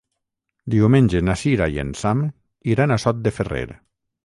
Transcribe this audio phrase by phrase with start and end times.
[0.75, 2.25] Diumenge na Sira i en Sam
[2.77, 3.67] iran a Sot de Ferrer.